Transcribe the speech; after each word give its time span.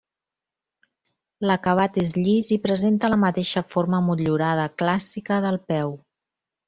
L'acabat 1.49 1.99
és 2.05 2.15
llis 2.21 2.49
i 2.55 2.57
presenta 2.65 3.11
la 3.15 3.19
mateixa 3.25 3.63
forma 3.75 4.01
motllurada 4.09 4.67
clàssica 4.83 5.39
del 5.47 5.61
peu. 5.75 5.95